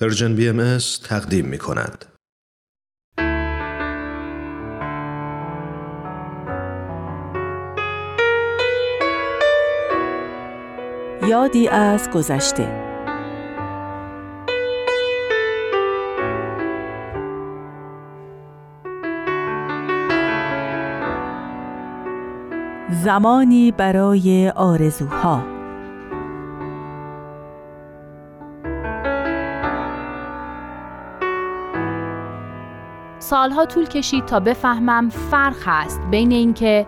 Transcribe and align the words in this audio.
پرژن 0.00 0.34
بی 0.34 0.48
ام 0.48 0.78
تقدیم 1.04 1.46
می 1.46 1.58
کند. 1.58 2.04
یادی 11.28 11.68
از 11.68 12.10
گذشته 12.10 12.88
زمانی 22.90 23.72
برای 23.72 24.52
آرزوها 24.56 25.57
سالها 33.20 33.66
طول 33.66 33.86
کشید 33.86 34.26
تا 34.26 34.40
بفهمم 34.40 35.10
فرق 35.10 35.56
هست 35.64 36.00
بین 36.10 36.32
اینکه 36.32 36.86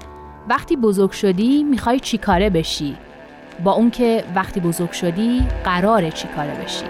وقتی 0.48 0.76
بزرگ 0.76 1.10
شدی 1.10 1.64
می‌خوای 1.64 2.00
چیکاره 2.00 2.50
بشی. 2.50 2.96
با 3.64 3.72
اون 3.72 3.90
که 3.90 4.24
وقتی 4.34 4.60
بزرگ 4.60 4.92
شدی 4.92 5.42
قراره 5.64 6.10
چیکاره 6.10 6.54
بشی. 6.64 6.84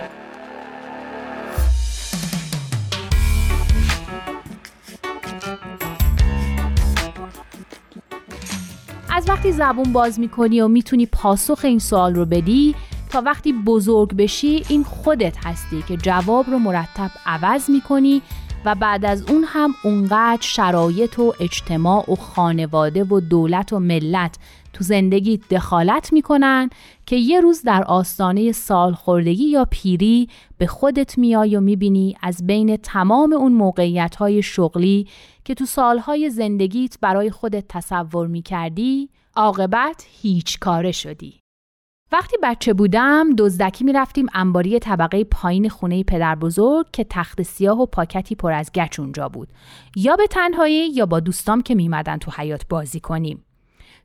از 9.11 9.29
وقتی 9.29 9.52
زبون 9.52 9.93
باز 9.93 10.21
می‌کنی 10.21 10.61
و 10.61 10.69
می‌تونی 10.69 11.07
پاسخ 11.07 11.61
این 11.65 11.79
سوال 11.79 12.15
رو 12.15 12.25
بدی 12.25 12.75
تا 13.11 13.21
وقتی 13.21 13.52
بزرگ 13.52 14.16
بشی 14.16 14.65
این 14.69 14.85
خودت 14.85 15.47
هستی 15.47 15.85
که 15.88 15.97
جواب 15.97 16.51
رو 16.51 16.59
مرتب 16.59 17.11
عوض 17.27 17.71
می‌کنی 17.71 18.23
و 18.64 18.74
بعد 18.74 19.05
از 19.05 19.30
اون 19.30 19.45
هم 19.46 19.74
اونقدر 19.85 20.43
شرایط 20.43 21.18
و 21.18 21.32
اجتماع 21.40 22.12
و 22.12 22.15
خانواده 22.15 23.04
و 23.04 23.21
دولت 23.21 23.73
و 23.73 23.79
ملت 23.79 24.37
تو 24.73 24.85
زندگی 24.85 25.37
دخالت 25.37 26.12
می‌کنن 26.12 26.70
که 27.07 27.16
یه 27.16 27.40
روز 27.40 27.62
در 27.62 27.85
آستانه 27.85 28.52
سالخوردگی 28.52 29.45
یا 29.45 29.66
پیری 29.70 30.29
به 30.59 30.66
خودت 30.66 31.18
میای 31.18 31.57
و 31.57 31.60
می‌بینی 31.60 32.16
از 32.23 32.46
بین 32.46 32.76
تمام 32.76 33.32
اون 33.32 33.52
موقعیت 33.52 34.16
های 34.16 34.43
شغلی 34.43 35.09
که 35.45 35.54
تو 35.54 35.66
سالهای 35.66 36.30
زندگیت 36.30 36.98
برای 37.01 37.30
خودت 37.30 37.65
تصور 37.68 38.26
می‌کردی 38.26 39.09
عاقبت 39.37 40.07
هیچ 40.23 40.59
کاره 40.59 40.92
شدی. 40.92 41.40
وقتی 42.13 42.37
بچه 42.43 42.73
بودم 42.73 43.30
دزدکی 43.39 43.85
می‌رفتیم 43.85 44.27
انباری 44.35 44.79
طبقه 44.79 45.25
پایین 45.25 45.69
خونه 45.69 46.05
پدر 46.05 46.35
بزرگ 46.35 46.87
که 46.93 47.07
تخت 47.11 47.43
سیاه 47.43 47.80
و 47.80 47.87
پاکتی 47.87 48.35
پر 48.35 48.53
از 48.53 48.71
گچ 48.75 49.01
اونجا 49.01 49.29
بود 49.29 49.49
یا 49.97 50.16
به 50.16 50.27
تنهایی 50.27 50.88
یا 50.88 51.07
با 51.07 51.21
دوستام 51.21 51.61
که 51.61 51.75
میمدن 51.75 52.16
تو 52.16 52.31
حیات 52.37 52.63
بازی 52.69 53.01
کنیم 53.01 53.45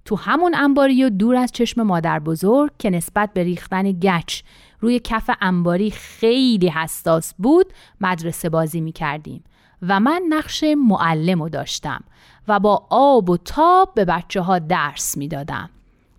تو 0.06 0.16
همون 0.16 0.56
انباری 0.56 1.03
و 1.03 1.09
دور 1.09 1.36
از 1.36 1.52
چشم 1.52 1.83
مادر 1.83 2.20
بزرگ 2.20 2.72
که 2.80 2.89
نسبت 2.89 3.33
به 3.33 3.44
ریختن 3.44 3.92
گچ 3.92 4.42
روی 4.80 5.00
کف 5.00 5.30
انباری 5.42 5.92
خیلی 5.92 6.67
حساس 6.67 7.33
بود 7.38 7.73
مدرسه 8.02 8.50
بازی 8.50 8.81
می 8.81 8.92
کردیم 8.92 9.44
و 9.81 10.00
من 10.00 10.22
نقش 10.30 10.64
معلم 10.78 11.44
رو 11.44 11.50
داشتم 11.50 12.03
و 12.48 12.59
با 12.59 12.88
آب 12.89 13.30
و 13.30 13.38
تاب 13.38 13.94
به 13.95 14.06
بچه 14.06 14.42
ها 14.42 14.59
درس 14.59 15.17
می 15.17 15.28
دادم. 15.28 15.70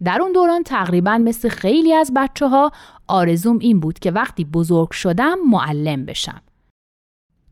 در 0.05 0.23
اون 0.23 0.33
دوران 0.33 0.63
تقریبا 0.63 1.19
مثل 1.19 1.49
خیلی 1.49 1.95
از 1.95 2.13
بچه 2.17 2.49
ها 2.49 2.73
آرزوم 3.07 3.59
این 3.59 3.81
بود 3.81 3.99
که 3.99 4.11
وقتی 4.11 4.45
بزرگ 4.45 4.91
شدم 4.91 5.39
معلم 5.47 6.05
بشم. 6.05 6.41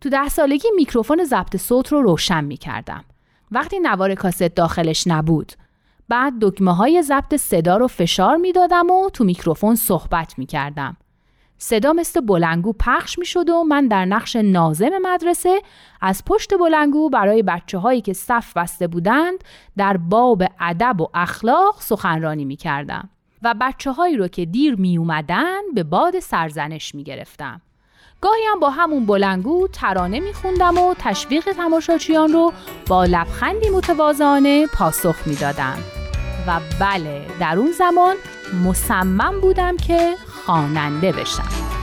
تو 0.01 0.09
ده 0.09 0.29
سالگی 0.29 0.69
میکروفون 0.77 1.25
ضبط 1.25 1.57
صوت 1.57 1.93
رو 1.93 2.03
روشن 2.03 2.45
می 2.45 2.57
کردم. 2.57 3.05
وقتی 3.51 3.79
نوار 3.79 4.15
کاست 4.15 4.43
داخلش 4.43 5.07
نبود 5.07 5.53
بعد 6.09 6.33
دکمه 6.41 6.75
های 6.75 7.03
ضبط 7.03 7.35
صدا 7.37 7.77
رو 7.77 7.89
فشار 7.89 8.37
می‌دادم 8.37 8.91
و 8.91 9.11
تو 9.11 9.25
میکروفون 9.25 9.75
صحبت 9.75 10.39
می 10.39 10.47
کردم. 10.47 10.97
صدا 11.59 11.93
مثل 11.93 12.21
بلنگو 12.21 12.73
پخش 12.73 13.19
می 13.19 13.27
شد 13.27 13.51
و 13.51 13.65
من 13.65 13.89
در 13.89 14.05
نقش 14.05 14.37
نازم 14.37 14.91
مدرسه 15.03 15.63
از 16.01 16.25
پشت 16.25 16.55
بلنگو 16.55 17.11
برای 17.11 17.43
بچه 17.43 17.79
هایی 17.79 18.01
که 18.01 18.13
صف 18.13 18.57
بسته 18.57 18.87
بودند 18.87 19.45
در 19.77 19.97
باب 19.97 20.43
ادب 20.61 21.01
و 21.01 21.09
اخلاق 21.15 21.81
سخنرانی 21.81 22.45
می 22.45 22.57
کردم 22.57 23.09
و 23.43 23.55
بچه 23.61 23.93
هایی 23.93 24.17
رو 24.17 24.29
که 24.29 24.45
دیر 24.45 24.75
می 24.75 24.99
اومدن 24.99 25.61
به 25.75 25.83
باد 25.83 26.21
سرزنش 26.21 26.95
می 26.95 27.05
گرفتم. 27.05 27.61
گاهی 28.21 28.43
هم 28.53 28.61
با 28.61 28.71
همون 28.71 29.07
بلنگو 29.07 29.69
ترانه 29.69 30.21
می 30.21 30.33
خوندم 30.33 30.79
و 30.79 30.95
تشویق 30.99 31.53
تماشاچیان 31.53 32.33
رو 32.33 32.53
با 32.87 33.05
لبخندی 33.05 33.69
متوازانه 33.69 34.67
پاسخ 34.67 35.27
می 35.27 35.35
دادم. 35.35 35.79
و 36.47 36.61
بله 36.81 37.27
در 37.41 37.59
اون 37.59 37.73
زمان 37.73 38.17
مصمم 38.65 39.41
بودم 39.41 39.77
که 39.77 40.15
خواننده 40.47 41.13
بشم 41.13 41.75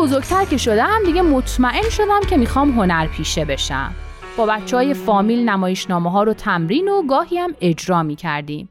بزرگتر 0.00 0.44
که 0.44 0.56
شدم 0.56 0.98
دیگه 1.06 1.22
مطمئن 1.22 1.88
شدم 1.90 2.20
که 2.30 2.36
می‌خوام 2.36 2.70
هنر 2.70 3.06
پیشه 3.06 3.44
بشم 3.44 3.94
با 4.36 4.46
بچه 4.46 4.76
های 4.76 4.94
فامیل 4.94 5.48
نمایشنامه 5.48 6.10
ها 6.10 6.22
رو 6.22 6.34
تمرین 6.34 6.88
و 6.88 7.02
گاهی 7.02 7.38
هم 7.38 7.54
اجرا 7.60 8.02
می 8.02 8.16
کردیم. 8.16 8.68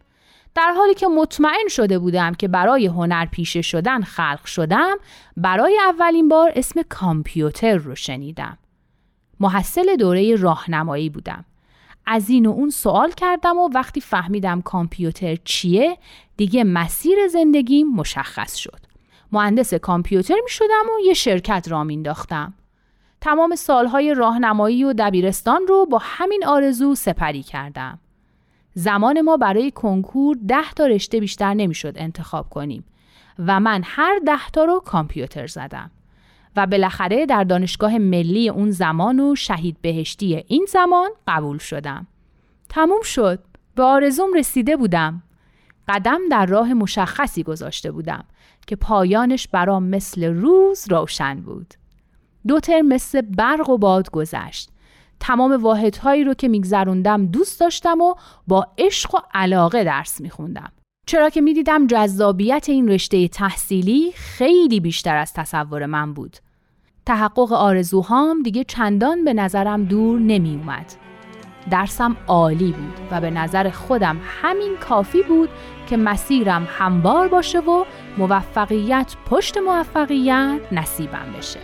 در 0.55 0.73
حالی 0.77 0.93
که 0.93 1.07
مطمئن 1.07 1.67
شده 1.67 1.99
بودم 1.99 2.33
که 2.33 2.47
برای 2.47 2.85
هنر 2.85 3.25
پیشه 3.25 3.61
شدن 3.61 4.01
خلق 4.01 4.45
شدم 4.45 4.97
برای 5.37 5.79
اولین 5.87 6.27
بار 6.27 6.51
اسم 6.55 6.81
کامپیوتر 6.89 7.75
رو 7.75 7.95
شنیدم. 7.95 8.57
محصل 9.39 9.95
دوره 9.95 10.35
راهنمایی 10.35 11.09
بودم. 11.09 11.45
از 12.05 12.29
این 12.29 12.45
و 12.45 12.51
اون 12.51 12.69
سوال 12.69 13.11
کردم 13.11 13.57
و 13.57 13.69
وقتی 13.73 14.01
فهمیدم 14.01 14.61
کامپیوتر 14.61 15.35
چیه 15.35 15.97
دیگه 16.37 16.63
مسیر 16.63 17.27
زندگیم 17.27 17.87
مشخص 17.87 18.55
شد. 18.55 18.79
مهندس 19.31 19.73
کامپیوتر 19.73 20.37
می 20.43 20.49
شدم 20.49 20.85
و 20.85 21.05
یه 21.05 21.13
شرکت 21.13 21.67
را 21.69 21.83
مینداختم 21.83 22.53
تمام 23.21 23.55
سالهای 23.55 24.13
راهنمایی 24.13 24.83
و 24.83 24.93
دبیرستان 24.97 25.67
رو 25.67 25.85
با 25.85 25.97
همین 26.01 26.45
آرزو 26.45 26.95
سپری 26.95 27.43
کردم. 27.43 27.99
زمان 28.73 29.21
ما 29.21 29.37
برای 29.37 29.71
کنکور 29.71 30.37
ده 30.47 30.71
تا 30.75 30.85
رشته 30.85 31.19
بیشتر 31.19 31.53
نمی‌شد 31.53 31.93
انتخاب 31.95 32.49
کنیم 32.49 32.83
و 33.39 33.59
من 33.59 33.81
هر 33.85 34.19
ده 34.25 34.49
تا 34.53 34.63
رو 34.63 34.79
کامپیوتر 34.79 35.47
زدم 35.47 35.91
و 36.55 36.67
بالاخره 36.67 37.25
در 37.25 37.43
دانشگاه 37.43 37.97
ملی 37.97 38.49
اون 38.49 38.71
زمان 38.71 39.19
و 39.19 39.35
شهید 39.35 39.77
بهشتی 39.81 40.43
این 40.47 40.65
زمان 40.69 41.09
قبول 41.27 41.57
شدم. 41.57 42.07
تموم 42.69 43.01
شد. 43.01 43.39
به 43.75 43.83
آرزوم 43.83 44.33
رسیده 44.33 44.77
بودم. 44.77 45.23
قدم 45.87 46.19
در 46.31 46.45
راه 46.45 46.73
مشخصی 46.73 47.43
گذاشته 47.43 47.91
بودم 47.91 48.25
که 48.67 48.75
پایانش 48.75 49.47
برام 49.47 49.83
مثل 49.83 50.23
روز 50.23 50.85
روشن 50.89 51.41
بود. 51.41 51.73
دو 52.47 52.59
ترم 52.59 52.87
مثل 52.87 53.21
برق 53.21 53.69
و 53.69 53.77
باد 53.77 54.11
گذشت 54.11 54.69
تمام 55.19 55.63
واحدهایی 55.63 56.23
رو 56.23 56.33
که 56.33 56.47
میگذروندم 56.47 57.25
دوست 57.25 57.59
داشتم 57.59 58.01
و 58.01 58.15
با 58.47 58.67
عشق 58.77 59.15
و 59.15 59.17
علاقه 59.33 59.83
درس 59.83 60.21
میخوندم. 60.21 60.71
چرا 61.07 61.29
که 61.29 61.41
می‌دیدم 61.41 61.87
جذابیت 61.87 62.65
این 62.69 62.89
رشته 62.89 63.27
تحصیلی 63.27 64.11
خیلی 64.15 64.79
بیشتر 64.79 65.15
از 65.15 65.33
تصور 65.33 65.85
من 65.85 66.13
بود. 66.13 66.37
تحقق 67.05 67.53
آرزوهام 67.53 68.43
دیگه 68.43 68.63
چندان 68.63 69.23
به 69.23 69.33
نظرم 69.33 69.85
دور 69.85 70.19
نمی 70.19 70.55
اومد. 70.55 70.93
درسم 71.71 72.17
عالی 72.27 72.71
بود 72.71 73.07
و 73.11 73.21
به 73.21 73.29
نظر 73.29 73.69
خودم 73.69 74.17
همین 74.41 74.77
کافی 74.77 75.23
بود 75.23 75.49
که 75.89 75.97
مسیرم 75.97 76.67
هموار 76.69 77.27
باشه 77.27 77.59
و 77.59 77.85
موفقیت 78.17 79.15
پشت 79.25 79.57
موفقیت 79.57 80.59
نصیبم 80.71 81.33
بشه. 81.37 81.59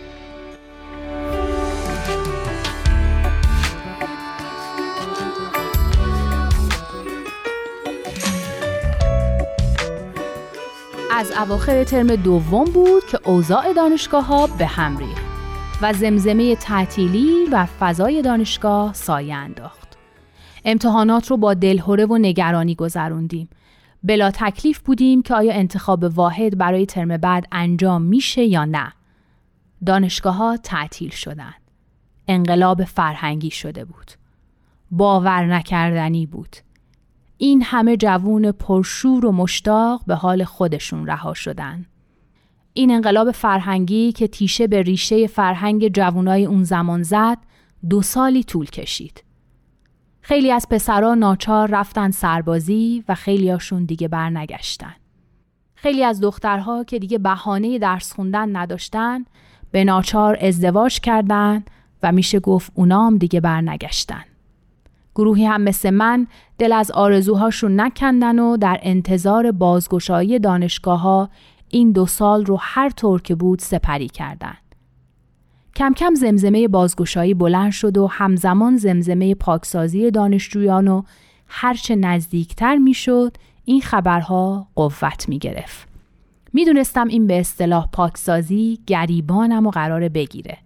از 11.18 11.32
اواخر 11.32 11.84
ترم 11.84 12.16
دوم 12.16 12.64
بود 12.64 13.06
که 13.06 13.20
اوضاع 13.24 13.72
دانشگاه 13.72 14.26
ها 14.26 14.46
به 14.46 14.66
هم 14.66 14.98
ریخت 14.98 15.26
و 15.82 15.92
زمزمه 15.92 16.56
تعطیلی 16.56 17.44
و 17.52 17.66
فضای 17.66 18.22
دانشگاه 18.22 18.92
سایه 18.92 19.34
انداخت. 19.34 19.96
امتحانات 20.64 21.30
رو 21.30 21.36
با 21.36 21.54
دلهوره 21.54 22.06
و 22.06 22.18
نگرانی 22.18 22.74
گذروندیم. 22.74 23.48
بلا 24.02 24.30
تکلیف 24.30 24.78
بودیم 24.78 25.22
که 25.22 25.34
آیا 25.34 25.52
انتخاب 25.52 26.04
واحد 26.04 26.58
برای 26.58 26.86
ترم 26.86 27.16
بعد 27.16 27.46
انجام 27.52 28.02
میشه 28.02 28.44
یا 28.44 28.64
نه. 28.64 28.92
دانشگاه 29.86 30.34
ها 30.34 30.56
تعطیل 30.56 31.10
شدن. 31.10 31.54
انقلاب 32.28 32.84
فرهنگی 32.84 33.50
شده 33.50 33.84
بود. 33.84 34.10
باور 34.90 35.44
نکردنی 35.44 36.26
بود. 36.26 36.56
این 37.38 37.62
همه 37.62 37.96
جوون 37.96 38.52
پرشور 38.52 39.26
و 39.26 39.32
مشتاق 39.32 40.02
به 40.06 40.14
حال 40.14 40.44
خودشون 40.44 41.06
رها 41.06 41.34
شدن. 41.34 41.86
این 42.72 42.90
انقلاب 42.90 43.30
فرهنگی 43.30 44.12
که 44.12 44.28
تیشه 44.28 44.66
به 44.66 44.82
ریشه 44.82 45.26
فرهنگ 45.26 45.88
جوانای 45.88 46.46
اون 46.46 46.64
زمان 46.64 47.02
زد 47.02 47.38
دو 47.90 48.02
سالی 48.02 48.44
طول 48.44 48.66
کشید. 48.66 49.24
خیلی 50.20 50.52
از 50.52 50.66
پسرا 50.70 51.14
ناچار 51.14 51.70
رفتن 51.70 52.10
سربازی 52.10 53.04
و 53.08 53.14
خیلیاشون 53.14 53.84
دیگه 53.84 54.08
برنگشتن. 54.08 54.94
خیلی 55.74 56.04
از 56.04 56.20
دخترها 56.20 56.84
که 56.84 56.98
دیگه 56.98 57.18
بهانه 57.18 57.78
درس 57.78 58.12
خوندن 58.12 58.56
نداشتن 58.56 59.24
به 59.70 59.84
ناچار 59.84 60.38
ازدواج 60.40 61.00
کردن 61.00 61.64
و 62.02 62.12
میشه 62.12 62.40
گفت 62.40 62.72
اونام 62.74 63.18
دیگه 63.18 63.40
برنگشتن. 63.40 64.24
گروهی 65.16 65.44
هم 65.44 65.60
مثل 65.60 65.90
من 65.90 66.26
دل 66.58 66.72
از 66.72 66.90
آرزوهاشون 66.90 67.80
نکندن 67.80 68.38
و 68.38 68.56
در 68.56 68.78
انتظار 68.82 69.52
بازگشایی 69.52 70.38
دانشگاه 70.38 71.00
ها 71.00 71.30
این 71.68 71.92
دو 71.92 72.06
سال 72.06 72.44
رو 72.44 72.58
هر 72.60 72.90
طور 72.90 73.22
که 73.22 73.34
بود 73.34 73.58
سپری 73.58 74.08
کردند. 74.08 74.56
کم 75.76 75.92
کم 75.92 76.14
زمزمه 76.14 76.68
بازگشایی 76.68 77.34
بلند 77.34 77.72
شد 77.72 77.98
و 77.98 78.06
همزمان 78.06 78.76
زمزمه 78.76 79.34
پاکسازی 79.34 80.10
دانشجویان 80.10 80.88
و 80.88 81.02
هرچه 81.46 81.96
نزدیکتر 81.96 82.76
می‌شد 82.76 83.36
این 83.64 83.80
خبرها 83.80 84.68
قوت 84.74 85.28
می 85.28 85.38
گرفت. 85.38 85.88
می‌دونستم 86.52 87.08
این 87.08 87.26
به 87.26 87.40
اصطلاح 87.40 87.88
پاکسازی 87.92 88.78
گریبانم 88.86 89.66
و 89.66 89.70
قرار 89.70 90.08
بگیره. 90.08 90.58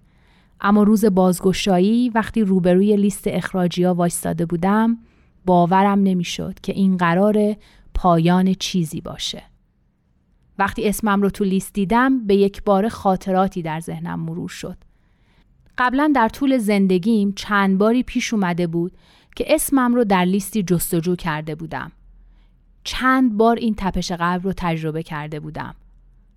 اما 0.61 0.83
روز 0.83 1.05
بازگشایی 1.05 2.09
وقتی 2.09 2.43
روبروی 2.43 2.97
لیست 2.97 3.25
اخراجی 3.27 3.85
ها 3.85 3.95
وایستاده 3.95 4.47
بودم 4.47 4.99
باورم 5.47 6.03
نمی‌شد 6.03 6.55
که 6.63 6.73
این 6.73 6.97
قرار 6.97 7.57
پایان 7.95 8.55
چیزی 8.55 9.01
باشه. 9.01 9.43
وقتی 10.59 10.89
اسمم 10.89 11.23
رو 11.23 11.31
تو 11.31 11.45
لیست 11.45 11.73
دیدم 11.73 12.27
به 12.27 12.35
یک 12.35 12.63
بار 12.63 12.89
خاطراتی 12.89 13.63
در 13.63 13.81
ذهنم 13.81 14.21
مرور 14.21 14.49
شد. 14.49 14.77
قبلا 15.79 16.13
در 16.15 16.29
طول 16.29 16.59
زندگیم 16.59 17.33
چند 17.33 17.79
باری 17.79 18.03
پیش 18.03 18.35
اومده 18.35 18.67
بود 18.67 18.93
که 19.37 19.55
اسمم 19.55 19.95
رو 19.95 20.05
در 20.05 20.25
لیستی 20.25 20.63
جستجو 20.63 21.17
کرده 21.17 21.55
بودم. 21.55 21.93
چند 22.85 23.37
بار 23.37 23.57
این 23.57 23.75
تپش 23.79 24.13
قلب 24.13 24.45
رو 24.45 24.53
تجربه 24.57 25.03
کرده 25.03 25.41
بودم. 25.41 25.75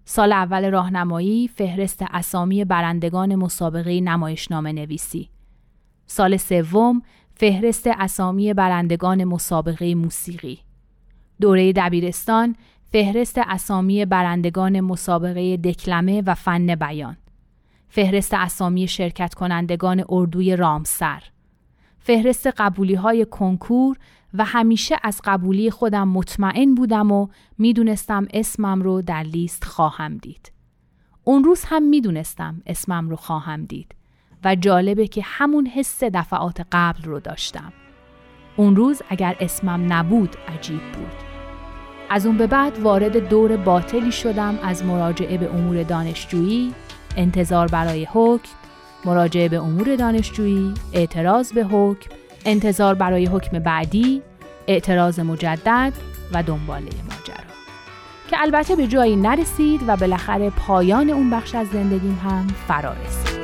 سال 0.05 0.33
اول 0.33 0.71
راهنمایی 0.71 1.47
فهرست 1.47 2.05
اسامی 2.11 2.65
برندگان 2.65 3.35
مسابقه 3.35 4.01
نمایشنامه 4.01 4.71
نویسی. 4.71 5.29
سال 6.07 6.37
سوم 6.37 7.01
فهرست 7.35 7.87
اسامی 7.87 8.53
برندگان 8.53 9.23
مسابقه 9.23 9.95
موسیقی. 9.95 10.59
دوره 11.41 11.73
دبیرستان 11.73 12.55
فهرست 12.91 13.37
اسامی 13.37 14.05
برندگان 14.05 14.81
مسابقه 14.81 15.57
دکلمه 15.57 16.23
و 16.25 16.35
فن 16.35 16.75
بیان. 16.75 17.17
فهرست 17.89 18.33
اسامی 18.33 18.87
شرکت 18.87 19.33
کنندگان 19.33 20.05
اردوی 20.09 20.55
رامسر. 20.55 21.23
فهرست 21.99 22.47
قبولی 22.47 22.95
های 22.95 23.25
کنکور 23.25 23.97
و 24.33 24.45
همیشه 24.45 24.95
از 25.03 25.21
قبولی 25.23 25.71
خودم 25.71 26.07
مطمئن 26.07 26.75
بودم 26.75 27.11
و 27.11 27.27
می‌دونستم 27.57 28.27
اسمم 28.33 28.81
رو 28.81 29.01
در 29.01 29.23
لیست 29.23 29.63
خواهم 29.63 30.17
دید. 30.17 30.51
اون 31.23 31.43
روز 31.43 31.63
هم 31.65 31.83
می‌دونستم 31.83 32.61
اسمم 32.65 33.09
رو 33.09 33.15
خواهم 33.15 33.65
دید 33.65 33.95
و 34.43 34.55
جالبه 34.55 35.07
که 35.07 35.21
همون 35.25 35.65
حس 35.65 36.03
دفعات 36.03 36.65
قبل 36.71 37.03
رو 37.03 37.19
داشتم. 37.19 37.73
اون 38.55 38.75
روز 38.75 39.01
اگر 39.09 39.35
اسمم 39.39 39.93
نبود 39.93 40.35
عجیب 40.47 40.81
بود. 40.81 41.13
از 42.09 42.25
اون 42.25 42.37
به 42.37 42.47
بعد 42.47 42.79
وارد 42.79 43.29
دور 43.29 43.57
باطلی 43.57 44.11
شدم 44.11 44.59
از 44.63 44.85
مراجعه 44.85 45.37
به 45.37 45.55
امور 45.55 45.83
دانشجویی، 45.83 46.73
انتظار 47.17 47.67
برای 47.67 48.07
حکم، 48.11 48.49
مراجعه 49.05 49.49
به 49.49 49.57
امور 49.59 49.95
دانشجویی، 49.95 50.73
اعتراض 50.93 51.53
به 51.53 51.63
حکم، 51.63 52.09
انتظار 52.45 52.95
برای 52.95 53.25
حکم 53.25 53.59
بعدی، 53.59 54.21
اعتراض 54.67 55.19
مجدد 55.19 55.93
و 56.33 56.43
دنباله 56.43 56.89
ماجرا 57.09 57.43
که 58.29 58.41
البته 58.41 58.75
به 58.75 58.87
جایی 58.87 59.15
نرسید 59.15 59.81
و 59.87 59.95
بالاخره 59.97 60.49
پایان 60.49 61.09
اون 61.09 61.29
بخش 61.29 61.55
از 61.55 61.67
زندگیم 61.67 62.19
هم 62.23 62.47
فرا 62.67 62.93
رسید. 62.93 63.43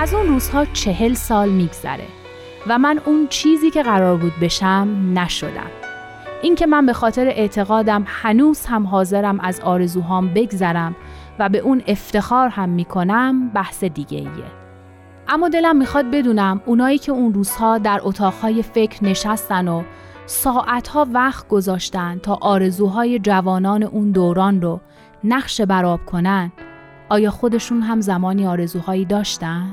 از 0.00 0.14
اون 0.14 0.26
روزها 0.26 0.64
چهل 0.64 1.14
سال 1.14 1.48
میگذره 1.48 2.06
و 2.66 2.78
من 2.78 3.00
اون 3.04 3.26
چیزی 3.28 3.70
که 3.70 3.82
قرار 3.82 4.16
بود 4.16 4.32
بشم 4.40 5.12
نشدم. 5.14 5.79
اینکه 6.42 6.66
من 6.66 6.86
به 6.86 6.92
خاطر 6.92 7.26
اعتقادم 7.26 8.04
هنوز 8.06 8.66
هم 8.66 8.86
حاضرم 8.86 9.40
از 9.40 9.60
آرزوهام 9.60 10.34
بگذرم 10.34 10.96
و 11.38 11.48
به 11.48 11.58
اون 11.58 11.82
افتخار 11.86 12.48
هم 12.48 12.68
می‌کنم 12.68 13.48
بحث 13.48 13.84
دیگه 13.84 14.18
ایه. 14.18 14.60
اما 15.28 15.48
دلم 15.48 15.76
می‌خواد 15.76 16.10
بدونم 16.10 16.60
اونایی 16.66 16.98
که 16.98 17.12
اون 17.12 17.34
روزها 17.34 17.78
در 17.78 18.00
اتاقهای 18.02 18.62
فکر 18.62 19.04
نشستن 19.04 19.68
و 19.68 19.82
ساعتها 20.26 21.06
وقت 21.12 21.48
گذاشتن 21.48 22.18
تا 22.18 22.38
آرزوهای 22.40 23.18
جوانان 23.18 23.82
اون 23.82 24.10
دوران 24.10 24.62
رو 24.62 24.80
نقش 25.24 25.60
براب 25.60 26.00
کنن 26.06 26.52
آیا 27.08 27.30
خودشون 27.30 27.82
هم 27.82 28.00
زمانی 28.00 28.46
آرزوهایی 28.46 29.04
داشتن؟ 29.04 29.66